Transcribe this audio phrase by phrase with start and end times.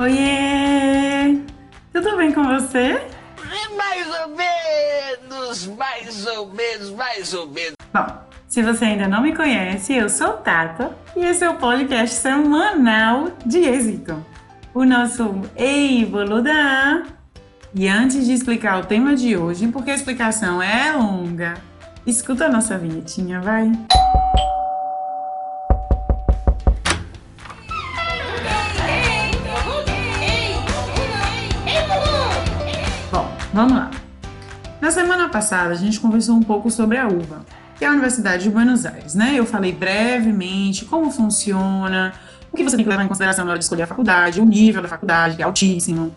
[0.00, 1.38] Oiê!
[1.92, 3.06] Tudo bem com você?
[3.76, 7.74] Mais ou menos, mais ou menos, mais ou menos.
[7.92, 8.06] Bom,
[8.48, 13.28] se você ainda não me conhece, eu sou Tata e esse é o podcast semanal
[13.44, 14.24] de êxito.
[14.72, 17.02] O nosso Ei Boluda!
[17.74, 21.58] E antes de explicar o tema de hoje, porque a explicação é longa,
[22.06, 23.70] escuta a nossa vinhetinha, vai!
[23.70, 24.19] Bom,
[33.52, 33.90] vamos lá.
[34.80, 37.44] Na semana passada a gente conversou um pouco sobre a UBA,
[37.78, 39.34] que é a Universidade de Buenos Aires, né?
[39.34, 42.12] Eu falei brevemente como funciona,
[42.52, 44.44] o que você tem que levar em consideração na hora de escolher a faculdade, o
[44.44, 46.14] nível da faculdade, que é altíssimo.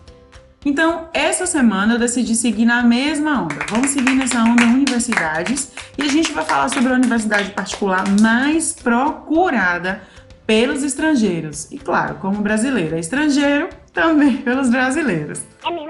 [0.64, 3.56] Então, essa semana eu decidi seguir na mesma onda.
[3.68, 8.72] Vamos seguir nessa onda universidades e a gente vai falar sobre a universidade particular mais
[8.72, 10.00] procurada
[10.46, 11.70] pelos estrangeiros.
[11.70, 15.40] E claro, como brasileiro é estrangeiro, também pelos brasileiros.
[15.40, 15.83] É?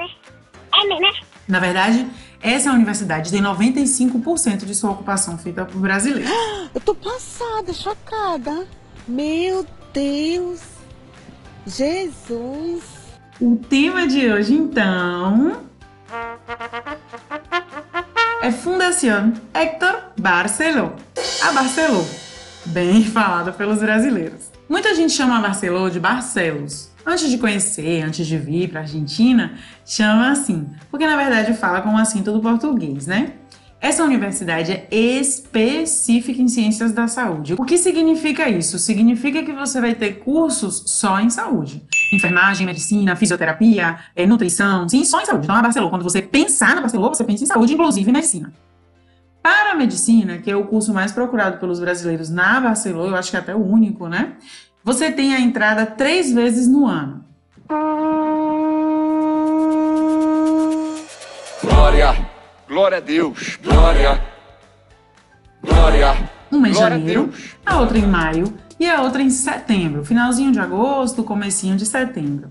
[1.47, 2.07] Na verdade,
[2.43, 6.31] essa universidade tem 95% de sua ocupação feita por brasileiros.
[6.75, 8.67] Eu tô passada, chocada.
[9.07, 10.61] Meu Deus.
[11.67, 12.83] Jesus.
[13.41, 15.63] O tema de hoje, então,
[18.43, 20.93] é Fundação Héctor Barceló.
[21.43, 22.05] A Barceló,
[22.67, 24.51] bem falada pelos brasileiros.
[24.69, 26.94] Muita gente chama a Barceló de Barcelos.
[27.07, 31.83] Antes de conhecer, antes de vir para a Argentina, chama assim, porque na verdade fala
[31.83, 33.35] com o acento do português, né?
[33.79, 37.53] Essa universidade é específica em ciências da saúde.
[37.53, 38.79] O que significa isso?
[38.79, 41.83] Significa que você vai ter cursos só em saúde.
[42.11, 45.45] Enfermagem, medicina, fisioterapia, eh, nutrição, sim, só em saúde.
[45.45, 48.51] Então, a Barcelona, quando você pensar na Barcelona, você pensa em saúde, inclusive medicina.
[49.43, 53.31] Para a medicina, que é o curso mais procurado pelos brasileiros na Barcelona, eu acho
[53.31, 54.33] que é até o único, né?
[54.85, 57.25] Você tem a entrada três vezes no ano.
[61.63, 62.29] Glória,
[62.69, 64.23] glória a Deus, glória,
[65.63, 66.31] glória.
[66.51, 67.57] Uma em Glória a janeiro, Deus.
[67.65, 72.51] a outra em maio e a outra em setembro, finalzinho de agosto, comecinho de setembro.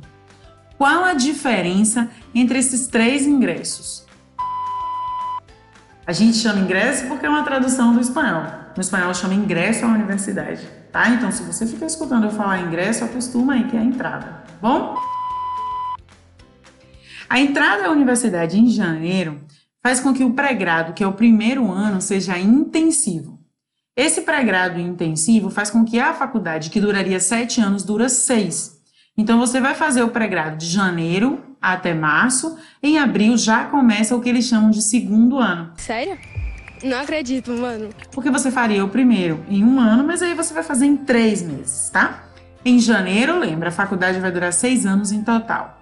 [0.76, 4.06] Qual a diferença entre esses três ingressos?
[6.06, 8.44] A gente chama ingresso porque é uma tradução do espanhol.
[8.76, 11.10] No espanhol chama ingresso à universidade, tá?
[11.10, 14.54] Então, se você fica escutando eu falar ingresso, acostuma aí que é a entrada, tá
[14.62, 14.96] bom?
[17.28, 19.42] A entrada à universidade em janeiro
[19.82, 23.40] faz com que o pré-grado, que é o primeiro ano, seja intensivo.
[23.98, 28.80] Esse pré-grado intensivo faz com que a faculdade, que duraria sete anos, dura seis.
[29.18, 32.58] Então, você vai fazer o pré-grado de janeiro até março.
[32.82, 35.72] Em abril já começa o que eles chamam de segundo ano.
[35.78, 36.18] Sério?
[36.84, 37.90] Não acredito, mano.
[38.12, 41.42] Porque você faria o primeiro em um ano, mas aí você vai fazer em três
[41.42, 42.26] meses, tá?
[42.66, 45.82] Em janeiro, lembra, a faculdade vai durar seis anos em total.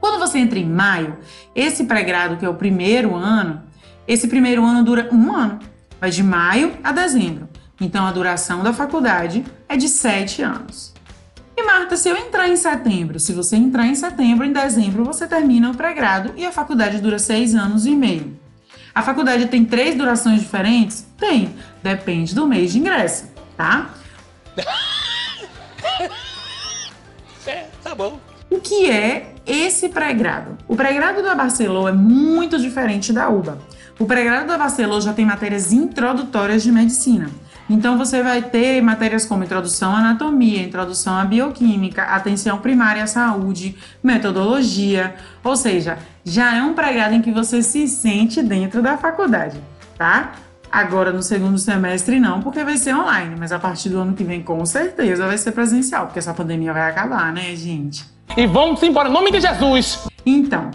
[0.00, 1.16] Quando você entra em maio,
[1.54, 3.62] esse pré-grado, que é o primeiro ano,
[4.06, 5.58] esse primeiro ano dura um ano.
[5.98, 7.48] Vai de maio a dezembro.
[7.80, 10.92] Então, a duração da faculdade é de sete anos.
[11.56, 15.26] E Marta, se eu entrar em setembro, se você entrar em setembro, em dezembro você
[15.26, 18.43] termina o pré-grado e a faculdade dura seis anos e meio.
[18.94, 21.04] A faculdade tem três durações diferentes?
[21.18, 23.90] Tem, depende do mês de ingresso, tá?
[27.46, 28.18] É, tá bom.
[28.48, 30.56] O que é esse pré-grado?
[30.66, 33.58] O pré-grado da Barcelona é muito diferente da UBA.
[33.98, 37.28] O pré-grado da Barcelona já tem matérias introdutórias de medicina.
[37.68, 43.06] Então você vai ter matérias como introdução à anatomia, introdução à bioquímica, atenção primária à
[43.06, 48.98] saúde, metodologia, ou seja, já é um pré-grado em que você se sente dentro da
[48.98, 49.58] faculdade,
[49.96, 50.32] tá?
[50.70, 54.24] Agora no segundo semestre não, porque vai ser online, mas a partir do ano que
[54.24, 58.04] vem com certeza vai ser presencial, porque essa pandemia vai acabar, né, gente?
[58.36, 60.06] E vamos embora, em nome de Jesus!
[60.26, 60.70] Então,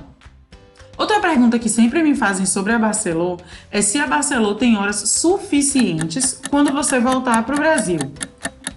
[0.99, 3.37] outra pergunta que sempre me fazem sobre a Barcelô
[3.71, 7.99] é se a Barcelô tem horas suficientes quando você voltar para o Brasil.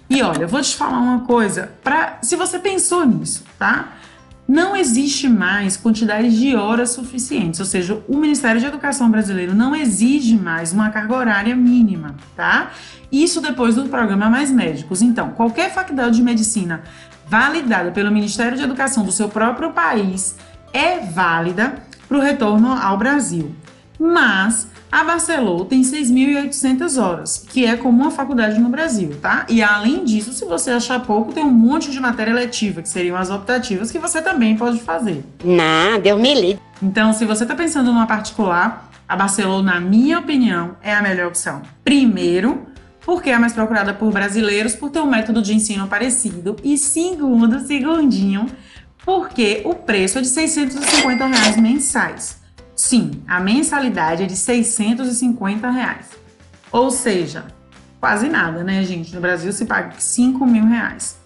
[0.09, 3.93] E olha, vou te falar uma coisa, pra, se você pensou nisso, tá?
[4.47, 9.75] Não existe mais quantidade de horas suficientes, ou seja, o Ministério de Educação brasileiro não
[9.75, 12.71] exige mais uma carga horária mínima, tá?
[13.11, 15.01] Isso depois do programa Mais Médicos.
[15.01, 16.83] Então, qualquer faculdade de medicina
[17.27, 20.35] validada pelo Ministério de Educação do seu próprio país
[20.73, 21.75] é válida
[22.07, 23.53] para o retorno ao Brasil.
[23.99, 29.45] Mas a Barcelona tem 6.800 horas, que é como uma faculdade no Brasil, tá?
[29.49, 33.17] E além disso, se você achar pouco, tem um monte de matéria letiva, que seriam
[33.17, 35.23] as optativas, que você também pode fazer.
[35.43, 36.61] Não, Deus me livre.
[36.81, 41.27] Então, se você está pensando numa particular, a Barcelona, na minha opinião, é a melhor
[41.27, 41.61] opção.
[41.83, 42.67] Primeiro,
[43.05, 46.55] porque é a mais procurada por brasileiros por ter um método de ensino parecido.
[46.63, 48.47] E segundo, segundinho,
[49.05, 52.41] Porque o preço é de 650 reais mensais.
[52.75, 56.07] Sim, a mensalidade é de 650 reais.
[56.71, 57.45] Ou seja,
[57.99, 59.13] quase nada, né, gente?
[59.13, 61.17] No Brasil se paga 5 mil reais.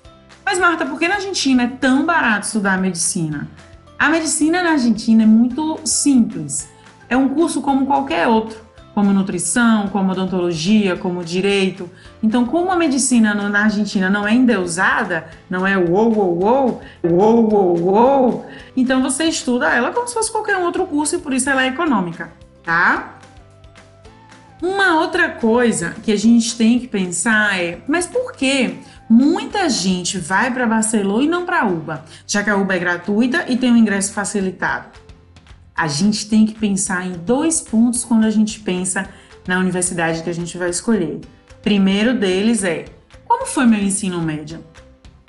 [0.43, 3.47] Mas, Marta, por que na Argentina é tão barato estudar medicina?
[3.97, 6.69] A medicina na Argentina é muito simples.
[7.09, 8.66] É um curso como qualquer outro,
[8.97, 11.87] como nutrição, como odontologia, como direito.
[12.23, 17.53] Então, como a medicina na Argentina não é endeusada, não é uou, uou, uou, uou,
[17.53, 18.45] uou, uou,
[18.75, 21.67] então você estuda ela como se fosse qualquer outro curso e por isso ela é
[21.67, 22.31] econômica,
[22.63, 23.19] tá?
[24.59, 30.17] Uma outra coisa que a gente tem que pensar é, mas por que muita gente
[30.17, 33.71] vai para Barcelona e não para UBA, já que a UBA é gratuita e tem
[33.71, 34.87] um ingresso facilitado?
[35.77, 39.07] A gente tem que pensar em dois pontos quando a gente pensa
[39.47, 41.21] na universidade que a gente vai escolher.
[41.61, 42.85] Primeiro deles é:
[43.27, 44.63] como foi meu ensino médio?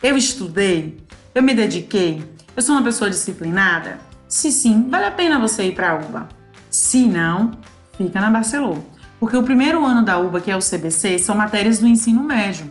[0.02, 0.96] Eu estudei?
[1.34, 2.24] Eu me dediquei?
[2.56, 3.98] Eu sou uma pessoa disciplinada?
[4.26, 6.28] Se sim, vale a pena você ir para a UBA.
[6.70, 7.52] Se não,
[7.98, 8.82] fica na Barcelona.
[9.20, 12.66] Porque o primeiro ano da UBA, que é o CBC, são matérias do ensino médio.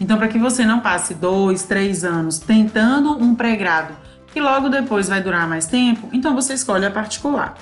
[0.00, 3.94] Então, para que você não passe dois, três anos tentando um pré-grado,
[4.32, 7.54] que logo depois vai durar mais tempo, então você escolhe a particular.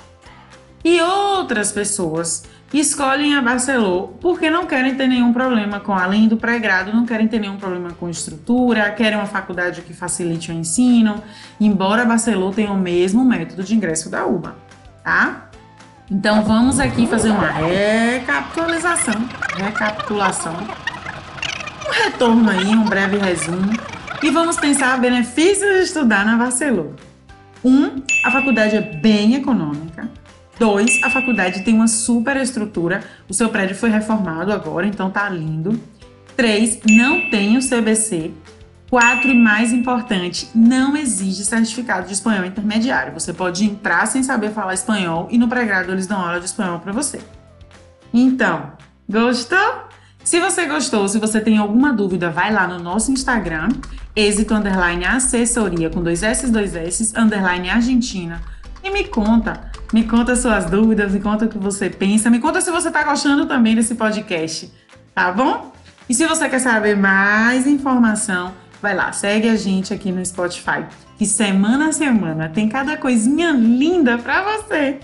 [0.83, 6.37] E outras pessoas escolhem a Barcelona porque não querem ter nenhum problema com, além do
[6.37, 11.21] pré-grado, não querem ter nenhum problema com estrutura, querem uma faculdade que facilite o ensino,
[11.59, 14.55] embora a Barcelona tenha o mesmo método de ingresso da UBA,
[15.03, 15.49] tá?
[16.09, 20.55] Então vamos aqui fazer uma recapitulação, recapitulação,
[21.87, 23.90] um retorno aí, um breve resumo
[24.23, 26.95] e vamos pensar benefícios de estudar na Barcelona.
[27.63, 30.09] Um, a faculdade é bem econômica.
[30.59, 33.03] Dois, a faculdade tem uma super estrutura.
[33.27, 35.79] O seu prédio foi reformado agora, então tá lindo.
[36.35, 38.31] Três, não tem o CBC.
[38.91, 43.13] Quatro, e mais importante, não exige certificado de espanhol intermediário.
[43.13, 46.79] Você pode entrar sem saber falar espanhol e no pré-grado eles dão aula de espanhol
[46.79, 47.19] para você.
[48.13, 48.73] Então,
[49.09, 49.90] gostou?
[50.23, 53.69] Se você gostou, se você tem alguma dúvida, vai lá no nosso Instagram,
[54.15, 58.41] êxito underline assessoria com dois S, dois S, underline Argentina.
[58.83, 62.61] E me conta, me conta suas dúvidas, me conta o que você pensa, me conta
[62.61, 64.71] se você está gostando também desse podcast,
[65.13, 65.73] tá bom?
[66.07, 70.85] E se você quer saber mais informação, vai lá, segue a gente aqui no Spotify,
[71.17, 74.99] que semana a semana tem cada coisinha linda para você.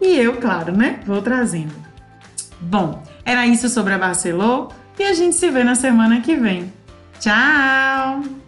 [0.00, 1.74] E eu, claro, né, vou trazendo.
[2.60, 6.72] Bom, era isso sobre a Barcelô e a gente se vê na semana que vem.
[7.18, 8.43] Tchau!